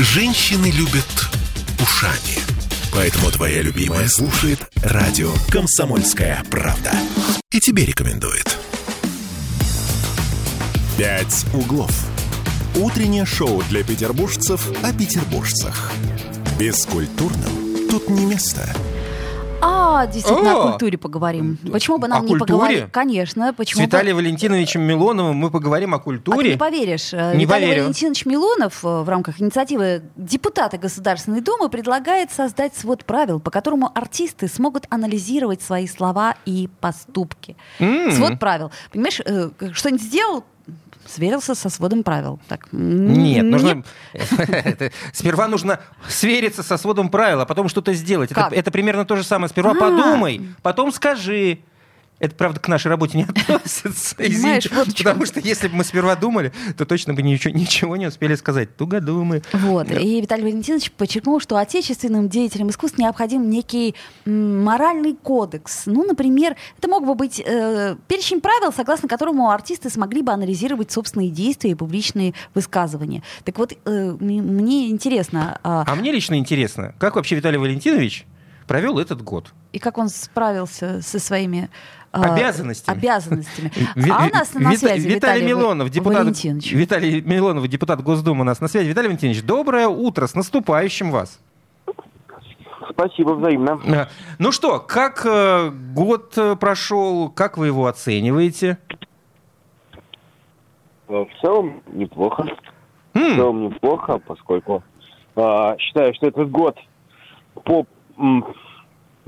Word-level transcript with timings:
Женщины 0.00 0.70
любят 0.70 1.28
ушами. 1.82 2.38
Поэтому 2.92 3.32
твоя 3.32 3.62
любимая 3.62 4.06
слушает 4.06 4.60
радио 4.76 5.32
«Комсомольская 5.50 6.44
правда». 6.48 6.92
И 7.50 7.58
тебе 7.58 7.84
рекомендует. 7.84 8.56
«Пять 10.96 11.44
углов». 11.52 11.90
Утреннее 12.76 13.26
шоу 13.26 13.60
для 13.70 13.82
петербуржцев 13.82 14.70
о 14.84 14.92
петербуржцах. 14.92 15.90
Бескультурным 16.60 17.88
тут 17.90 18.08
не 18.08 18.24
место. 18.24 18.72
А, 19.60 20.06
действительно, 20.06 20.54
О! 20.56 20.60
о 20.60 20.70
культуре 20.70 20.96
поговорим. 20.98 21.58
Почему 21.72 21.98
бы 21.98 22.06
нам 22.08 22.22
не 22.24 22.28
культуре? 22.30 22.52
поговорить? 22.52 22.84
Конечно, 22.92 23.50
С 23.52 23.54
почему 23.56 23.80
бы... 23.82 23.86
Виталием 23.86 24.16
Валентиновичем 24.16 24.82
Милоновым 24.82 25.36
мы 25.36 25.50
поговорим 25.50 25.94
о 25.94 25.96
А 25.96 26.00
культуре. 26.00 26.52
не 26.52 26.56
поверишь, 26.56 27.12
э, 27.12 27.34
Не 27.34 27.44
Виталий 27.44 27.66
поверю. 27.66 27.82
Валентинович 27.82 28.26
Милонов 28.26 28.84
э, 28.84 29.02
в 29.02 29.08
рамках 29.08 29.40
инициативы 29.40 30.02
депутата 30.16 30.78
Государственной 30.78 31.40
Думы 31.40 31.68
предлагает 31.70 32.30
создать 32.30 32.76
свод 32.76 33.04
правил, 33.04 33.40
по 33.40 33.50
которому 33.50 33.90
артисты 33.94 34.46
смогут 34.48 34.86
анализировать 34.90 35.60
свои 35.60 35.88
слова 35.88 36.36
и 36.46 36.68
поступки. 36.80 37.56
Свод 37.78 38.38
правил. 38.38 38.70
Понимаешь, 38.92 39.20
э, 39.24 39.50
что-нибудь 39.72 40.02
сделал, 40.02 40.44
сверился 41.08 41.54
со 41.54 41.68
сводом 41.70 42.02
правил. 42.02 42.38
Так, 42.48 42.68
Нет, 42.72 43.42
не- 43.44 43.50
нужно... 43.50 43.82
Сперва 45.12 45.48
нужно 45.48 45.80
свериться 46.08 46.62
со 46.62 46.76
сводом 46.76 47.08
правил, 47.08 47.40
а 47.40 47.46
потом 47.46 47.68
что-то 47.68 47.92
сделать. 47.94 48.30
Это 48.32 48.70
примерно 48.70 49.04
то 49.04 49.16
же 49.16 49.24
самое. 49.24 49.48
Сперва 49.48 49.72
А. 49.72 49.74
подумай, 49.74 50.48
потом 50.62 50.92
скажи. 50.92 51.60
Это, 52.20 52.34
правда, 52.34 52.58
к 52.58 52.68
нашей 52.68 52.88
работе 52.88 53.18
не 53.18 53.24
относится. 53.28 54.16
Извините. 54.18 54.70
вот. 54.72 54.88
Потому 54.96 55.24
что 55.24 55.40
если 55.40 55.68
бы 55.68 55.76
мы 55.76 55.84
сперва 55.84 56.16
думали, 56.16 56.52
то 56.76 56.84
точно 56.84 57.14
бы 57.14 57.22
ничего, 57.22 57.54
ничего 57.54 57.96
не 57.96 58.06
успели 58.06 58.34
сказать. 58.34 58.76
Тугодумы. 58.76 59.42
Вот. 59.52 59.90
И 59.90 60.20
Виталий 60.20 60.42
Валентинович 60.44 60.90
подчеркнул, 60.92 61.40
что 61.40 61.56
отечественным 61.56 62.28
деятелям 62.28 62.70
искусств 62.70 62.98
необходим 62.98 63.48
некий 63.48 63.94
моральный 64.24 65.14
кодекс. 65.14 65.86
Ну, 65.86 66.04
например, 66.04 66.56
это 66.78 66.88
мог 66.88 67.06
бы 67.06 67.14
быть 67.14 67.40
э, 67.44 67.96
перечень 68.08 68.40
правил, 68.40 68.72
согласно 68.72 69.08
которому 69.08 69.50
артисты 69.50 69.90
смогли 69.90 70.22
бы 70.22 70.32
анализировать 70.32 70.90
собственные 70.90 71.30
действия 71.30 71.70
и 71.70 71.74
публичные 71.74 72.34
высказывания. 72.54 73.22
Так 73.44 73.58
вот, 73.58 73.72
э, 73.84 74.16
мне 74.20 74.90
интересно, 74.90 75.58
а, 75.62 75.84
А 75.86 75.94
мне 75.94 76.10
лично 76.12 76.34
интересно, 76.36 76.94
как 76.98 77.16
вообще 77.16 77.36
Виталий 77.36 77.58
Валентинович 77.58 78.26
провел 78.66 78.98
этот 78.98 79.22
год? 79.22 79.52
и 79.72 79.78
как 79.78 79.98
он 79.98 80.08
справился 80.08 81.02
со 81.02 81.18
своими 81.18 81.68
Обязанностями. 82.12 82.96
обязанностями. 82.98 83.70
Ви- 83.96 84.10
А 84.10 84.26
у 84.26 84.34
нас 84.34 84.54
на 84.54 84.72
связи 84.76 85.08
Виталий 85.08 85.14
Виталий 85.14 85.46
Милонов, 85.46 85.90
депутат, 85.90 86.18
Валентинович. 86.20 86.72
Виталий 86.72 87.20
Милонов, 87.20 87.68
депутат 87.68 88.02
Госдумы 88.02 88.40
у 88.40 88.44
нас 88.44 88.60
на 88.60 88.68
связи. 88.68 88.88
Виталий 88.88 89.08
Валентинович, 89.08 89.42
доброе 89.42 89.88
утро, 89.88 90.26
с 90.26 90.34
наступающим 90.34 91.10
вас. 91.10 91.38
Спасибо 92.90 93.32
взаимно. 93.34 93.78
Э, 93.86 94.06
Ну 94.38 94.50
что, 94.52 94.80
как 94.80 95.24
э, 95.26 95.70
год 95.94 96.32
э, 96.38 96.56
прошел, 96.56 97.28
как 97.30 97.58
вы 97.58 97.66
его 97.66 97.86
оцениваете? 97.86 98.78
Э, 101.08 101.24
В 101.24 101.28
целом 101.40 101.82
неплохо. 101.92 102.44
В 103.14 103.18
М, 103.18 103.36
целом 103.36 103.62
неплохо, 103.64 104.18
поскольку 104.26 104.82
а, 105.36 105.76
считаю, 105.78 106.12
что 106.14 106.26
этот 106.26 106.50
год 106.50 106.76
по, 107.64 107.86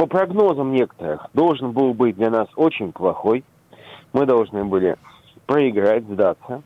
по 0.01 0.07
прогнозам 0.07 0.73
некоторых 0.73 1.27
должен 1.35 1.73
был 1.73 1.93
быть 1.93 2.17
для 2.17 2.31
нас 2.31 2.49
очень 2.57 2.91
плохой. 2.91 3.45
Мы 4.15 4.25
должны 4.25 4.65
были 4.65 4.97
проиграть, 5.45 6.05
сдаться. 6.05 6.63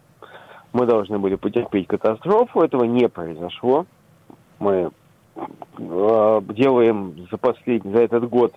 Мы 0.72 0.86
должны 0.86 1.18
были 1.18 1.34
потерпеть 1.34 1.88
катастрофу. 1.88 2.60
Этого 2.60 2.84
не 2.84 3.08
произошло. 3.08 3.86
Мы 4.60 4.92
э, 5.34 6.40
делаем 6.50 7.26
за 7.28 7.36
последний, 7.36 7.92
за 7.92 8.02
этот 8.02 8.28
год 8.28 8.54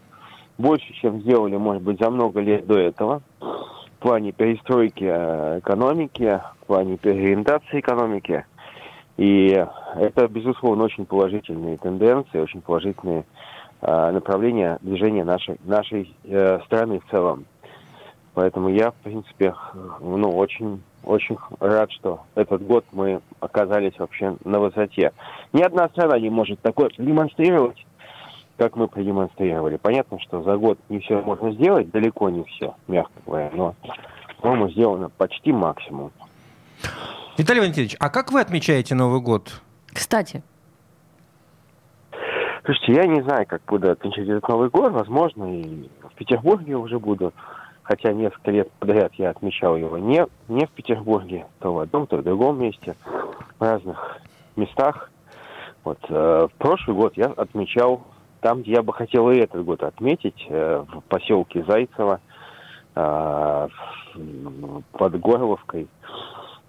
больше, 0.59 0.93
чем 1.01 1.21
сделали, 1.21 1.57
может 1.57 1.81
быть, 1.81 1.99
за 1.99 2.11
много 2.11 2.39
лет 2.39 2.67
до 2.67 2.77
этого. 2.77 3.23
В 3.39 3.99
плане 3.99 4.31
перестройки 4.31 5.09
э, 5.09 5.57
экономики, 5.57 6.39
в 6.61 6.67
плане 6.67 6.97
переориентации 6.97 7.79
экономики. 7.79 8.45
И 9.17 9.59
это, 9.95 10.27
безусловно, 10.27 10.83
очень 10.83 11.07
положительные 11.07 11.77
тенденции, 11.77 12.39
очень 12.39 12.61
положительные 12.61 13.25
направления 13.81 14.79
движения 14.81 15.23
нашей, 15.23 15.57
нашей 15.63 16.15
э, 16.23 16.59
страны 16.65 16.99
в 16.99 17.11
целом. 17.11 17.45
Поэтому 18.33 18.69
я, 18.69 18.91
в 18.91 18.95
принципе, 18.95 19.55
ну, 19.99 20.35
очень, 20.37 20.83
очень 21.03 21.37
рад, 21.59 21.91
что 21.91 22.21
этот 22.35 22.63
год 22.65 22.85
мы 22.91 23.21
оказались 23.39 23.97
вообще 23.97 24.35
на 24.43 24.59
высоте. 24.59 25.11
Ни 25.53 25.63
одна 25.63 25.89
страна 25.89 26.19
не 26.19 26.29
может 26.29 26.59
такое 26.61 26.89
продемонстрировать, 26.89 27.83
как 28.57 28.75
мы 28.75 28.87
продемонстрировали. 28.87 29.77
Понятно, 29.77 30.19
что 30.19 30.43
за 30.43 30.55
год 30.57 30.77
не 30.89 30.99
все 30.99 31.21
можно 31.21 31.51
сделать, 31.51 31.89
далеко 31.89 32.29
не 32.29 32.43
все, 32.43 32.75
мягко 32.87 33.13
говоря, 33.25 33.49
но, 33.53 33.75
по-моему, 34.41 34.69
сделано 34.69 35.09
почти 35.09 35.51
максимум. 35.51 36.11
Виталий 37.37 37.61
Валентинович, 37.61 37.95
а 37.99 38.09
как 38.09 38.31
вы 38.31 38.41
отмечаете 38.41 38.93
Новый 38.93 39.21
год? 39.21 39.61
Кстати, 39.87 40.43
Слушайте, 42.67 42.95
я 42.95 43.07
не 43.07 43.21
знаю, 43.21 43.45
как 43.47 43.61
буду 43.65 43.89
отмечать 43.89 44.27
этот 44.27 44.45
Новый 44.49 44.69
год. 44.69 44.91
Возможно, 44.91 45.45
и 45.45 45.89
в 46.01 46.13
Петербурге 46.15 46.75
уже 46.75 46.99
буду. 46.99 47.31
Хотя 47.81 48.11
несколько 48.11 48.51
лет 48.51 48.69
подряд 48.73 49.13
я 49.13 49.29
отмечал 49.29 49.77
его 49.77 49.97
не, 49.97 50.27
не 50.49 50.65
в 50.65 50.71
Петербурге, 50.71 51.45
то 51.59 51.73
в 51.73 51.79
одном, 51.79 52.07
то 52.07 52.17
в 52.17 52.23
другом 52.23 52.59
месте, 52.59 52.97
в 53.57 53.61
разных 53.61 54.19
местах. 54.57 55.09
Вот, 55.85 55.97
э, 56.09 56.47
в 56.51 56.57
прошлый 56.57 56.97
год 56.97 57.15
я 57.15 57.27
отмечал 57.27 58.01
там, 58.41 58.63
где 58.63 58.73
я 58.73 58.83
бы 58.83 58.91
хотел 58.91 59.31
и 59.31 59.37
этот 59.37 59.63
год 59.63 59.81
отметить, 59.83 60.45
э, 60.49 60.83
в 60.93 60.99
поселке 61.07 61.63
Зайцево, 61.63 62.19
э, 62.95 63.67
под 64.91 65.19
Горловкой. 65.21 65.87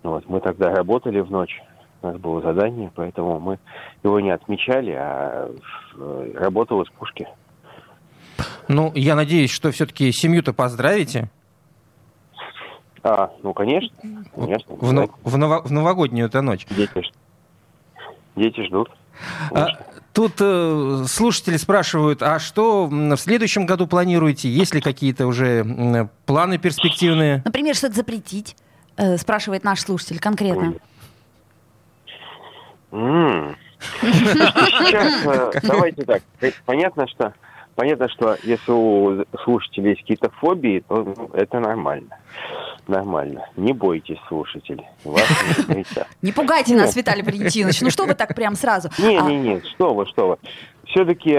Вот, 0.04 0.28
мы 0.28 0.38
тогда 0.38 0.72
работали 0.72 1.18
в 1.18 1.32
ночь, 1.32 1.60
у 2.02 2.06
нас 2.06 2.16
было 2.16 2.40
задание, 2.40 2.90
поэтому 2.94 3.40
мы 3.40 3.58
его 4.02 4.20
не 4.20 4.30
отмечали, 4.30 4.92
а 4.92 5.50
э, 5.96 6.32
работал 6.36 6.80
из 6.82 6.88
пушки. 6.90 7.26
Ну, 8.68 8.92
я 8.94 9.14
надеюсь, 9.16 9.50
что 9.50 9.70
все-таки 9.72 10.12
семью-то 10.12 10.52
поздравите 10.52 11.30
А, 13.02 13.30
ну, 13.42 13.52
конечно, 13.54 13.90
конечно. 14.34 14.74
в, 14.74 14.92
в 15.24 15.36
ново- 15.36 15.62
в 15.64 15.72
новогоднюю-то 15.72 16.42
ночь. 16.42 16.66
Дети, 16.70 17.02
дети 18.36 18.64
ждут. 18.66 18.90
А, 19.52 19.68
тут 20.12 20.34
э, 20.40 21.04
слушатели 21.08 21.56
спрашивают, 21.56 22.22
а 22.22 22.38
что 22.38 22.86
в 22.86 23.16
следующем 23.16 23.66
году 23.66 23.86
планируете? 23.88 24.48
Есть 24.48 24.74
ли 24.74 24.80
какие-то 24.80 25.26
уже 25.26 25.60
м, 25.64 26.08
планы 26.26 26.58
перспективные? 26.58 27.42
например, 27.44 27.74
что-то 27.74 27.94
запретить, 27.94 28.54
э, 28.96 29.16
спрашивает 29.16 29.64
наш 29.64 29.80
слушатель 29.80 30.20
конкретно. 30.20 30.66
М. 30.66 30.76
Сейчас, 34.00 35.24
э, 35.54 35.60
давайте 35.62 36.04
так. 36.04 36.22
Э, 36.40 36.50
Понятно, 36.64 37.06
что 37.06 37.32
понятно, 37.74 38.08
что 38.08 38.36
если 38.42 38.72
у 38.72 39.24
слушателей 39.44 39.90
есть 39.90 40.00
какие-то 40.02 40.30
фобии, 40.30 40.82
то 40.88 41.04
ну, 41.04 41.30
это 41.34 41.60
нормально. 41.60 42.16
Нормально. 42.86 43.46
Не 43.56 43.72
бойтесь, 43.72 44.18
слушатели. 44.28 44.84
Вас 45.04 45.22
не. 45.68 45.84
Не 46.22 46.32
пугайте 46.32 46.74
нас, 46.74 46.96
Виталий 46.96 47.22
Валентинович. 47.22 47.82
Ну 47.82 47.90
что 47.90 48.04
вы 48.04 48.14
так 48.14 48.34
прям 48.34 48.54
сразу? 48.54 48.88
Не, 48.98 49.18
А, 49.18 49.22
не, 49.22 49.38
не, 49.38 49.60
что 49.74 49.94
вы, 49.94 50.06
что 50.06 50.28
вы. 50.28 50.36
Все-таки 50.86 51.38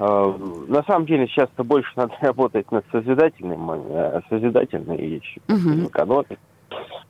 на 0.00 0.82
самом 0.86 1.04
деле 1.04 1.26
сейчас-то 1.28 1.62
больше 1.62 1.92
надо 1.96 2.14
работать 2.22 2.70
над 2.72 2.84
созидательным, 2.90 3.70
э, 3.70 4.20
созидательной 4.30 4.96
вещью 4.96 5.42
Мгм. 5.46 5.90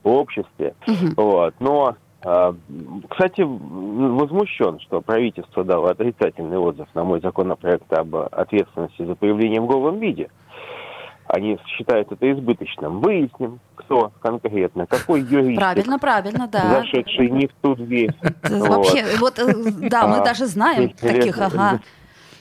в 0.03 0.09
обществе. 0.09 0.75
Вот. 1.17 1.55
Но, 1.61 1.91
э, 1.91 1.95
кстати, 2.21 3.41
м, 3.41 4.17
возмущен, 4.19 4.79
что 4.81 5.01
правительство 5.01 5.65
дало 5.65 5.87
отрицательный 5.89 6.59
отзыв 6.59 6.87
на 6.95 7.05
мой 7.05 7.21
законопроект 7.21 7.91
об 7.93 8.15
ответственности 8.17 9.05
за 9.05 9.15
появление 9.15 9.61
в 9.61 9.67
голом 9.67 9.99
виде. 9.99 10.29
Они 11.27 11.59
считают 11.67 12.11
это 12.13 12.31
избыточным. 12.33 13.01
Выясним, 13.01 13.61
кто 13.77 14.11
конкретно, 14.21 14.87
какой 14.87 15.21
юрист, 15.21 15.61
Правильно, 15.61 15.99
правильно, 15.99 16.49
да. 16.49 16.81
зашедший 16.81 17.31
не 17.31 17.47
в 17.47 17.53
ту 17.63 17.77
дверь. 17.77 18.11
Вообще, 18.43 19.05
вот, 19.19 19.39
э, 19.39 19.53
да, 19.89 20.09
мы 20.09 20.17
А, 20.17 20.25
даже 20.25 20.47
знаем 20.47 20.91
таких, 20.91 21.39
ага. 21.39 21.81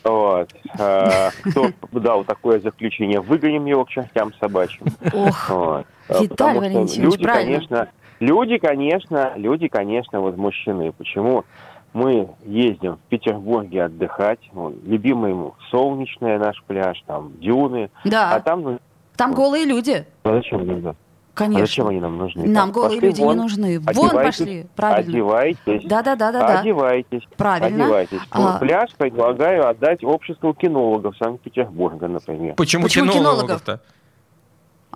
Вот. 0.04 0.50
А, 0.80 1.30
Кто 1.52 1.68
дал 1.92 2.24
такое 2.24 2.60
заключение, 2.62 3.22
выгоним 3.22 3.66
его 3.66 3.86
к 3.86 3.90
чертям 3.90 4.34
собачьим. 4.40 4.88
Ох, 5.14 5.50
Вот. 5.50 5.86
А, 6.10 6.24
Виталий 6.24 6.60
Валентинович, 6.60 6.98
люди, 6.98 7.24
правильно. 7.24 7.54
конечно, 7.58 7.88
люди, 8.20 8.58
конечно, 8.58 9.34
люди, 9.36 9.68
конечно, 9.68 10.22
возмущены. 10.22 10.92
Почему 10.92 11.46
мы 11.94 12.30
ездим 12.46 12.96
в 12.96 13.10
Петербурге 13.10 13.86
отдыхать, 13.86 14.40
ну, 14.54 14.74
любимый 14.86 15.32
ему 15.32 15.56
солнечный 15.72 16.38
наш 16.38 16.62
пляж, 16.64 17.02
там 17.08 17.34
дюны, 17.40 17.90
а 18.04 18.10
да, 18.10 18.40
там, 18.42 18.62
ну, 18.62 18.80
там 19.16 19.34
голые 19.34 19.66
люди. 19.66 20.06
а 20.24 20.34
зачем 20.34 20.66
нужно? 20.66 20.96
Конечно. 21.34 21.64
А 21.64 21.68
зачем 21.68 21.88
они 21.88 22.00
нам 22.02 22.18
нужны? 22.18 22.46
Нам 22.48 22.68
Так, 22.68 22.76
голые 22.76 22.98
пошли 22.98 23.10
люди 23.10 23.22
вон, 23.22 23.36
не 23.38 23.42
нужны. 23.44 23.80
Вон 23.80 24.10
пошли, 24.10 24.68
правильно. 24.76 25.10
Одевайтесь. 25.10 25.84
Да-да-да-да-да. 25.86 26.60
Одевайтесь. 26.60 27.22
Правильно. 27.38 27.86
Одевайтесь. 27.86 28.20
А. 28.32 28.60
Пляж 28.60 28.90
предлагаю 28.98 29.70
отдать 29.70 30.04
обществу 30.04 30.54
кинологов 30.54 31.16
Санкт-Петербурга, 31.18 32.10
например. 32.10 32.56
Почему, 32.56 32.84
Почему 32.84 33.12
кинологов-то? 33.12 33.80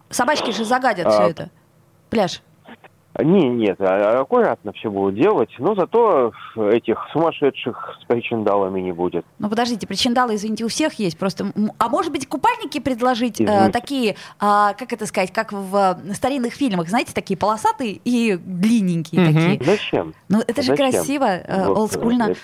Собачки 0.09 0.51
же 0.51 0.65
загадят 0.65 1.07
А. 1.07 1.11
все 1.11 1.29
это. 1.29 1.49
Пляж. 2.09 2.41
Не, 3.19 3.47
нет, 3.49 3.79
а- 3.79 4.21
аккуратно 4.21 4.71
все 4.73 4.89
будут 4.89 5.13
делать, 5.15 5.49
но 5.59 5.75
зато 5.75 6.31
этих 6.57 6.97
сумасшедших 7.13 7.97
с 8.01 8.05
причиндалами 8.05 8.81
не 8.81 8.91
будет. 8.91 9.23
Ну, 9.37 9.49
подождите, 9.49 9.85
причиндалы, 9.85 10.33
извините, 10.35 10.65
у 10.65 10.67
всех 10.67 10.93
есть. 10.95 11.19
Просто, 11.19 11.51
а 11.77 11.89
может 11.89 12.11
быть, 12.11 12.27
купальники 12.27 12.79
предложить 12.79 13.39
э, 13.39 13.69
такие, 13.71 14.15
а, 14.39 14.73
как 14.73 14.93
это 14.93 15.05
сказать, 15.05 15.31
как 15.31 15.51
в 15.53 15.75
э, 16.03 16.13
старинных 16.15 16.53
фильмах, 16.53 16.89
знаете, 16.89 17.13
такие 17.13 17.37
полосатые 17.37 17.99
и 18.03 18.35
длинненькие 18.35 19.21
Мгм. 19.21 19.33
такие. 19.33 19.63
Зачем? 19.63 20.13
Ну, 20.29 20.39
это 20.39 20.63
же 20.63 20.69
Зачем? 20.75 20.91
красиво, 20.91 21.25
э, 21.25 21.67
Вот, 21.67 21.77
олдскульно. 21.77 22.31
э, 22.31 22.35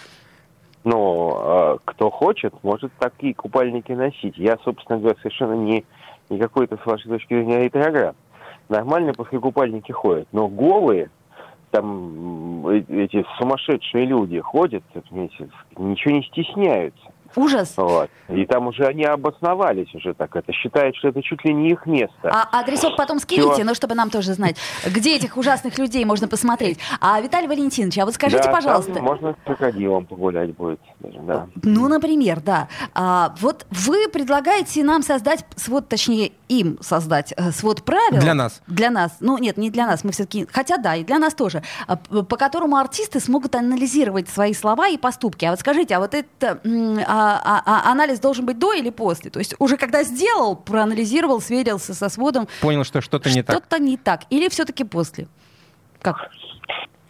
Ну, 0.83 1.33
э, 1.36 1.77
кто 1.86 2.12
хочет, 2.12 2.54
может 2.63 2.92
такие 3.00 3.33
купальники 3.33 3.92
носить. 3.92 4.38
Я, 4.38 4.57
собственно 4.63 5.00
говоря, 5.00 5.18
совершенно 5.21 5.54
не, 5.54 5.83
не 6.30 6.38
какой-то, 6.39 6.77
с 6.77 6.86
вашей 6.86 7.10
точки 7.10 7.33
зрения, 7.33 7.63
ретроград. 7.63 8.16
Нормально 8.69 9.13
после 9.13 9.39
купальники 9.39 9.92
ходят, 9.92 10.27
но 10.31 10.48
голые, 10.48 11.10
там 11.71 12.68
э, 12.68 12.83
эти 12.88 13.25
сумасшедшие 13.39 14.06
люди 14.06 14.39
ходят, 14.39 14.83
ничего 15.12 16.16
не 16.16 16.24
стесняются. 16.24 17.12
Ужас. 17.35 17.73
Вот. 17.77 18.09
И 18.29 18.45
там 18.45 18.67
уже 18.67 18.85
они 18.85 19.05
обосновались 19.05 19.93
уже 19.95 20.13
так. 20.13 20.35
Это 20.35 20.51
считают, 20.53 20.95
что 20.95 21.09
это 21.09 21.21
чуть 21.21 21.43
ли 21.45 21.53
не 21.53 21.71
их 21.71 21.85
место. 21.85 22.15
А 22.23 22.59
адресок 22.59 22.95
потом 22.95 23.19
скинете, 23.19 23.53
Всё. 23.53 23.63
ну, 23.63 23.73
чтобы 23.75 23.95
нам 23.95 24.09
тоже 24.09 24.33
знать, 24.33 24.55
где 24.85 25.15
этих 25.15 25.37
ужасных 25.37 25.77
людей 25.77 26.05
можно 26.05 26.27
посмотреть. 26.27 26.79
А, 27.01 27.19
Виталий 27.21 27.47
Валентинович, 27.47 27.97
а 27.99 28.05
вот 28.05 28.13
скажите, 28.13 28.43
Да, 28.43 28.51
пожалуйста, 28.51 28.93
там 28.93 29.03
можно 29.03 29.33
с 29.33 29.45
крокодилом 29.45 30.05
погулять 30.05 30.55
будет. 30.55 30.79
даже, 30.99 31.19
да. 31.19 31.47
Ну, 31.63 31.87
например, 31.87 32.39
да. 32.41 32.67
А, 32.93 33.33
вот 33.39 33.65
вы 33.71 34.07
предлагаете 34.09 34.83
нам 34.83 35.01
создать 35.01 35.45
свод, 35.55 35.87
точнее, 35.89 36.31
им 36.47 36.77
создать 36.81 37.33
э, 37.37 37.51
свод 37.51 37.83
правил. 37.83 38.19
Для 38.21 38.33
нас. 38.33 38.61
Для 38.67 38.89
нас. 38.89 39.17
Ну, 39.19 39.37
нет, 39.37 39.57
не 39.57 39.69
для 39.69 39.85
нас. 39.85 40.03
Мы 40.03 40.11
все-таки... 40.11 40.47
Хотя 40.51 40.77
да, 40.77 40.95
и 40.95 41.03
для 41.03 41.19
нас 41.19 41.33
тоже. 41.35 41.61
А, 41.87 41.95
По 41.95 42.37
которому 42.37 42.75
артисты 42.77 43.19
смогут 43.19 43.55
анализировать 43.55 44.29
свои 44.29 44.53
слова 44.53 44.87
и 44.87 44.97
поступки. 44.97 45.45
А 45.45 45.51
вот 45.51 45.59
скажите, 45.59 45.95
а 45.95 45.99
вот 45.99 46.13
этот 46.15 46.43
а, 46.43 47.19
а- 47.44 47.62
а 47.66 47.92
анализ 47.92 48.19
должен 48.19 48.45
быть 48.45 48.57
до 48.60 48.74
или 48.74 48.89
после? 48.89 49.30
То 49.31 49.39
есть 49.39 49.56
уже 49.60 49.77
когда 49.77 50.04
сделал, 50.04 50.56
проанализировал, 50.56 51.42
сверился 51.42 51.94
со 51.94 52.10
сводом, 52.10 52.48
Понял, 52.62 52.83
что 52.83 53.01
что-то 53.01 53.30
не 53.30 53.44
так. 53.44 53.56
что-то 53.57 53.80
не 53.80 53.98
так. 53.98 54.21
Или 54.30 54.50
все-таки 54.50 54.83
после? 54.83 55.27
Как? 56.01 56.30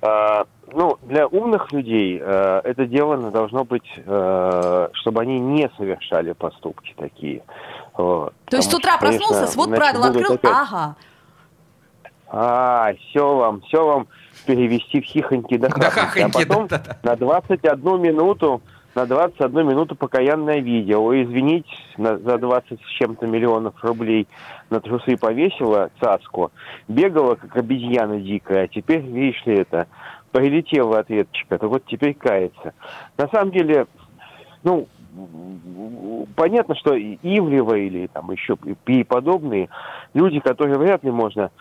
А, 0.02 0.46
ну, 0.72 0.98
для 1.04 1.28
умных 1.28 1.72
людей 1.74 2.20
э, 2.22 2.62
это 2.64 2.86
дело 2.86 3.18
должно 3.32 3.66
быть, 3.66 3.84
э, 3.98 4.88
чтобы 4.94 5.22
они 5.22 5.40
не 5.40 5.70
совершали 5.78 6.32
поступки 6.34 6.94
такие. 6.98 7.42
Вот. 7.98 8.34
То 8.46 8.58
есть 8.58 8.72
с 8.72 8.74
утра 8.74 8.94
что, 8.94 9.02
конечно, 9.08 9.28
проснулся, 9.28 9.52
свод 9.52 9.68
иначе 9.68 9.82
правил 9.82 10.04
открыл, 10.06 10.34
опять, 10.36 10.52
ага. 10.52 10.96
А, 12.32 12.94
все 12.94 13.36
вам, 13.36 13.62
все 13.62 13.86
вам 13.86 14.08
перевести 14.46 15.02
в 15.02 15.04
хихоньки 15.04 15.58
да 15.58 15.68
Да 15.70 15.90
хахоньки. 15.90 16.38
а 16.38 16.46
потом 16.48 16.68
да-да-да. 16.68 17.10
на 17.10 17.16
21 17.16 18.02
минуту 18.02 18.62
на 19.00 19.06
21 19.06 19.66
минуту 19.66 19.96
покаянное 19.96 20.60
видео. 20.60 21.02
Ой, 21.02 21.24
извините, 21.24 21.70
на- 21.98 22.18
за 22.18 22.38
20 22.38 22.82
с 22.82 22.90
чем-то 23.00 23.28
миллионов 23.28 23.82
рублей 23.82 24.28
на 24.70 24.82
трусы 24.82 25.16
повесила 25.16 25.90
цацку, 26.02 26.52
бегала, 26.90 27.36
как 27.36 27.56
обезьяна 27.56 28.20
дикая, 28.20 28.66
а 28.66 28.68
теперь, 28.68 29.00
видишь 29.02 29.46
ли, 29.46 29.60
это, 29.60 29.88
прилетела 30.32 31.00
ответчика, 31.00 31.58
то 31.58 31.70
вот 31.70 31.86
теперь 31.86 32.14
кается. 32.14 32.74
На 33.18 33.28
самом 33.30 33.52
деле, 33.52 33.88
ну, 34.64 34.88
понятно, 36.36 36.76
что 36.76 36.94
и 36.94 37.18
Ивлева 37.24 37.76
или 37.76 38.08
там 38.08 38.30
еще 38.32 38.58
и 38.86 39.04
подобные 39.04 39.70
люди, 40.14 40.40
которые 40.40 40.78
вряд 40.78 41.04
ли 41.04 41.12
можно 41.12 41.52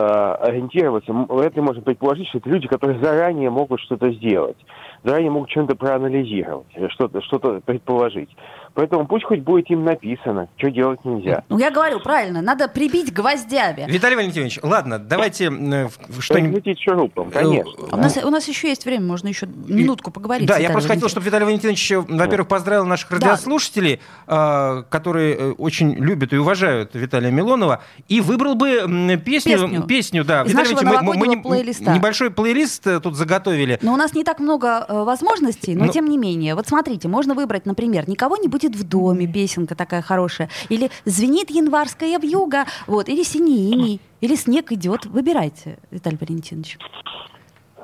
ориентироваться, 0.00 1.10
м- 1.12 1.26
вряд 1.28 1.54
ли 1.56 1.62
можно 1.62 1.82
предположить, 1.82 2.28
что 2.28 2.38
это 2.38 2.48
люди, 2.50 2.68
которые 2.68 3.00
заранее 3.02 3.50
могут 3.50 3.80
что-то 3.80 4.10
сделать, 4.12 4.56
заранее 5.04 5.30
могут 5.30 5.50
что-то 5.50 5.74
проанализировать, 5.76 6.66
э, 6.74 6.88
что-то 6.90 7.20
что 7.22 7.38
предположить. 7.64 8.28
Поэтому 8.74 9.06
пусть 9.06 9.24
хоть 9.24 9.40
будет 9.40 9.70
им 9.70 9.84
написано, 9.84 10.48
что 10.58 10.70
делать 10.70 11.02
нельзя. 11.04 11.44
Ну, 11.48 11.58
я 11.58 11.70
говорю, 11.70 11.98
правильно, 12.00 12.42
надо 12.42 12.68
прибить 12.68 13.10
гвоздями. 13.10 13.86
Виталий 13.90 14.16
Валентинович, 14.16 14.58
ладно, 14.62 14.98
давайте 14.98 15.46
э, 15.46 15.48
что-нибудь... 15.48 16.24
Что-нибудь 16.24 16.80
шурупом, 16.82 17.30
конечно. 17.30 17.72
А 17.90 17.96
у, 17.96 17.98
нас, 17.98 18.18
у 18.22 18.28
нас 18.30 18.46
еще 18.48 18.68
есть 18.68 18.84
время, 18.84 19.06
можно 19.06 19.28
еще 19.28 19.46
минутку 19.46 20.10
поговорить. 20.10 20.46
Да, 20.46 20.58
я 20.58 20.70
просто 20.70 20.90
хотел, 20.90 21.08
чтобы 21.08 21.24
Виталий 21.26 21.46
Валентинович, 21.46 21.92
э, 21.92 22.00
во-первых, 22.00 22.48
поздравил 22.48 22.84
наших 22.84 23.10
радиослушателей, 23.12 24.00
э, 24.26 24.82
которые 24.90 25.34
э, 25.36 25.52
очень 25.52 25.94
любят 25.94 26.34
и 26.34 26.36
уважают 26.36 26.94
Виталия 26.94 27.30
Милонова, 27.30 27.82
и 28.08 28.20
выбрал 28.20 28.56
бы 28.56 28.68
м, 28.68 29.18
песню, 29.20 29.84
Песню. 29.86 30.24
да. 30.24 30.42
Из 30.42 30.50
Виталий 30.50 30.70
нашего 30.74 30.84
мы- 30.84 30.90
мы 30.90 30.96
новогоднего 31.02 31.34
не- 31.36 31.42
плейлиста. 31.42 31.92
Небольшой 31.92 32.30
плейлист 32.30 32.86
э, 32.86 33.00
тут 33.00 33.14
заготовили. 33.16 33.78
Но 33.82 33.92
у 33.92 33.96
нас 33.96 34.14
не 34.14 34.24
так 34.24 34.38
много 34.40 34.84
э, 34.88 35.02
возможностей, 35.04 35.74
но 35.74 35.86
Ну- 35.86 35.92
тем 35.92 36.06
не 36.08 36.18
менее. 36.18 36.54
Вот 36.54 36.66
смотрите, 36.68 37.08
можно 37.08 37.34
выбрать, 37.34 37.66
например, 37.66 38.08
«Никого 38.08 38.36
не 38.36 38.48
будет 38.48 38.74
в 38.76 38.82
доме», 38.84 39.26
песенка 39.26 39.74
такая 39.74 40.02
хорошая, 40.02 40.48
или 40.68 40.90
«Звенит 41.04 41.50
январская 41.50 42.18
вьюга», 42.18 42.64
вот, 42.86 43.08
или 43.08 43.22
«Синий 43.22 43.70
иней», 43.72 44.00
или 44.20 44.34
«Снег 44.34 44.72
идет». 44.72 45.06
Выбирайте, 45.06 45.78
Виталий 45.90 46.18
Валентинович. 46.20 46.78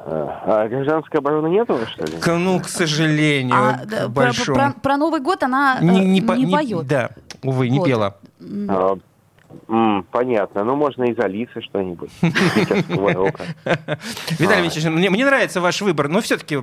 А 0.05 0.67
гражданской 0.69 1.21
обороны 1.21 1.47
нету, 1.49 1.79
что 1.87 2.05
ли? 2.05 2.19
К- 2.19 2.37
ну, 2.37 2.59
к 2.61 2.69
сожалению, 2.69 3.55
А, 3.57 3.73
к 3.87 4.13
про, 4.13 4.33
про- 4.33 4.75
про 4.83 4.97
Новый 4.97 5.21
год 5.21 5.45
она 5.45 5.79
э, 5.81 5.85
Не- 5.85 6.01
не, 6.01 6.07
не 6.07 6.21
по- 6.23 6.33
не- 6.33 6.53
поет. 6.53 6.87
Да, 6.89 7.11
увы, 7.45 7.69
не 7.69 7.79
Вот. 7.79 7.87
пела. 7.87 8.17
А, 8.69 8.97
м, 9.69 10.07
понятно. 10.11 10.65
Ну, 10.65 10.77
можно 10.77 11.05
из 11.05 11.19
Алисы 11.19 11.61
что-нибудь. 11.61 12.11
Виталий 12.23 13.27
Валентинович, 14.39 14.85
мне, 14.87 15.11
мне 15.11 15.25
нравится 15.27 15.61
ваш 15.61 15.81
выбор, 15.83 16.09
но 16.09 16.21
все-таки 16.21 16.59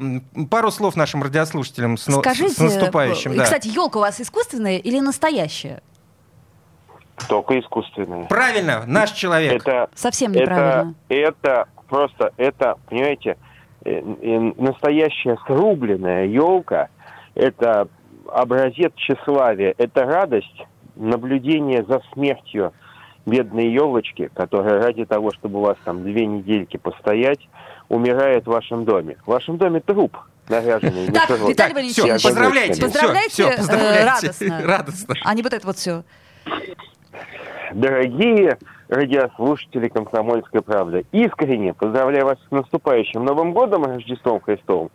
пару 0.50 0.72
слов 0.72 0.96
нашим 0.96 1.22
радиослушателям 1.24 1.98
с, 1.98 2.08
но- 2.08 2.20
Скажите, 2.20 2.54
с 2.54 2.60
наступающим. 2.60 3.34
э, 3.34 3.38
да. 3.38 3.44
кстати, 3.44 3.68
елка 3.68 3.98
у 3.98 4.02
вас 4.02 4.20
искусственная 4.22 4.78
или 4.78 5.00
настоящая? 5.00 5.82
Только 7.28 7.60
искусственное. 7.60 8.26
Правильно, 8.26 8.84
наш 8.88 9.12
человек. 9.12 9.62
Это 9.62 9.90
Совсем 9.94 10.32
это, 10.32 10.42
неправильно. 10.42 10.96
это 11.10 11.66
просто, 11.90 12.32
это, 12.38 12.76
понимаете, 12.90 13.38
э, 13.84 14.02
э, 14.22 14.40
настоящая 14.58 15.38
срубленная 15.46 16.26
елка, 16.28 16.88
это 17.36 17.90
образец 18.32 18.94
тщеславия, 18.96 19.74
это 19.78 20.06
радость 20.06 20.64
наблюдения 21.00 21.84
за 21.88 22.02
смертью 22.14 22.74
бедной 23.26 23.68
елочки, 23.72 24.30
которая 24.34 24.82
ради 24.82 25.06
того, 25.06 25.32
чтобы 25.32 25.60
у 25.60 25.64
вас 25.64 25.78
там 25.86 26.04
две 26.04 26.26
недельки 26.26 26.78
постоять, 26.78 27.40
умирает 27.90 28.46
в 28.46 28.50
вашем 28.50 28.86
доме. 28.86 29.18
В 29.26 29.28
вашем 29.30 29.58
доме 29.58 29.80
труп, 29.82 30.18
наряженный. 30.48 31.08
на 31.08 31.14
Так. 31.14 31.30
Виталий 31.30 31.54
Так, 31.56 31.74
Валентинович, 31.74 32.20
все, 32.20 32.28
поздравляйте. 32.30 32.82
Поздравляйте, 32.82 33.30
Всё, 33.30 33.44
всё, 33.46 33.54
э, 33.54 33.58
поздравляйте. 33.58 34.06
радостно. 34.06 34.62
Радостно. 34.66 35.16
А 35.24 35.34
не 35.36 35.42
вот 35.44 35.54
это 35.54 35.68
вот 35.68 35.76
все. 35.78 36.04
Дорогие 37.74 38.58
радиослушатели 38.88 39.90
«Комсомольской 39.90 40.62
правды», 40.62 41.06
искренне 41.12 41.74
поздравляю 41.76 42.26
вас 42.26 42.38
с 42.48 42.52
наступающим 42.52 43.24
Новым 43.24 43.54
годом 43.54 43.84
и 43.86 43.88
Рождеством 43.96 44.40
Христовым. 44.42 44.90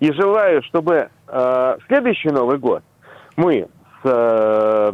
И 0.00 0.10
желаю, 0.12 0.62
чтобы 0.64 1.08
э, 1.28 1.76
в 1.80 1.86
следующий 1.86 2.30
Новый 2.30 2.58
год 2.58 2.82
мы 3.36 3.68
с, 4.02 4.04
э, 4.04 4.92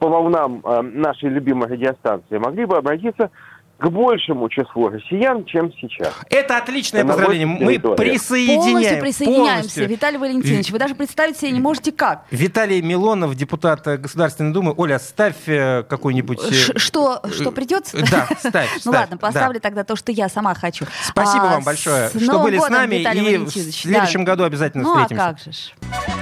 по 0.00 0.08
волнам 0.08 0.60
э, 0.64 0.80
нашей 0.82 1.28
любимой 1.28 1.68
радиостанции 1.68 2.38
могли 2.38 2.64
бы 2.64 2.76
обратиться 2.76 3.30
к 3.78 3.88
большему 3.88 4.50
числу 4.50 4.88
россиян, 4.90 5.42
чем 5.46 5.72
сейчас. 5.72 6.12
Это 6.28 6.58
отличное 6.58 7.00
Это 7.00 7.08
поздравление. 7.12 7.46
Мы 7.46 7.78
присоединяем. 7.96 8.60
Полностью 8.72 9.00
присоединяемся. 9.00 9.46
полностью. 9.54 9.88
Виталий 9.88 10.18
Валентинович, 10.18 10.70
вы 10.70 10.78
даже 10.78 10.94
представить 10.94 11.38
себе 11.38 11.50
не 11.52 11.60
можете 11.60 11.90
как. 11.92 12.24
Виталий 12.30 12.82
Милонов, 12.82 13.34
депутат 13.36 13.82
Государственной 13.86 14.52
Думы. 14.52 14.74
Оля, 14.76 14.98
ставь 14.98 15.48
э, 15.48 15.82
какой-нибудь... 15.88 16.40
э, 16.50 16.52
Ш- 16.52 16.78
Что, 16.78 17.22
что 17.32 17.52
придется? 17.52 17.96
Да, 18.10 18.28
ставь, 18.38 18.68
Ну 18.84 18.92
ладно, 18.92 19.16
да. 19.16 19.26
поставлю 19.26 19.60
тогда 19.60 19.82
то, 19.82 19.96
что 19.96 20.12
я 20.12 20.28
сама 20.28 20.52
хочу. 20.54 20.84
Спасибо 21.02 21.48
А, 21.48 21.52
вам 21.54 21.64
большое, 21.64 22.08
с 22.10 22.16
что 22.22 22.32
Новым 22.32 22.42
были 22.42 22.58
с 22.58 22.68
нами, 22.68 22.96
Виталий 22.96 23.34
и 23.34 23.38
в 23.38 23.50
следующем 23.50 24.24
Да. 24.26 24.32
году 24.32 24.44
обязательно 24.44 24.84
Ну 24.84 24.90
а 24.94 25.02
встретимся. 25.04 25.24
как 25.26 25.38
же 25.38 25.52
ж. 25.52 25.72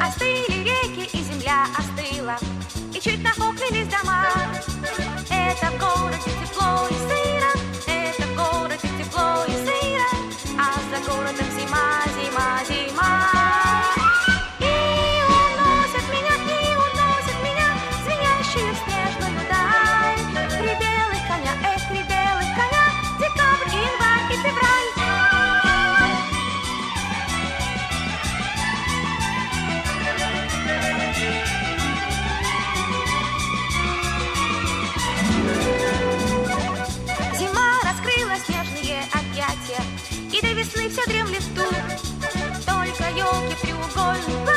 Остыли 0.01 0.63
реки 0.65 1.09
и 1.13 1.23
земля 1.25 1.65
остыла, 1.77 2.37
и 2.95 3.01
чуть 3.01 3.21
весны 40.55 40.89
все 40.89 41.05
дремлет 41.07 41.43
тут. 41.55 41.75
Только 42.67 43.05
елки 43.11 43.55
треугольник 43.63 44.48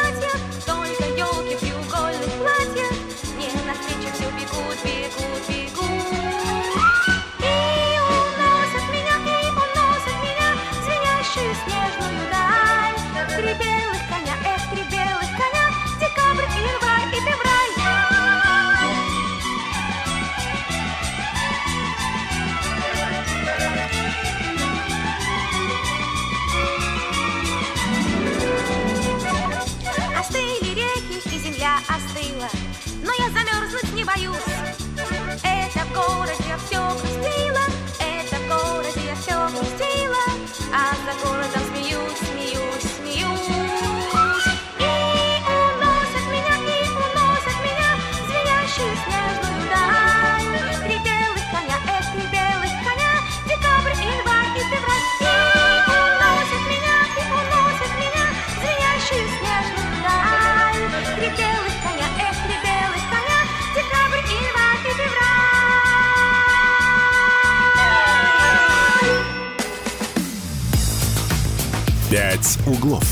«Спец 72.41 72.57
углов». 72.65 73.03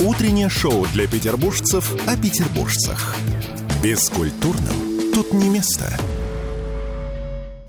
Утреннее 0.00 0.48
шоу 0.48 0.86
для 0.92 1.06
петербуржцев 1.06 1.92
о 2.06 2.16
петербуржцах. 2.16 3.16
Бескультурным 3.82 5.12
тут 5.14 5.32
не 5.32 5.48
место. 5.48 5.98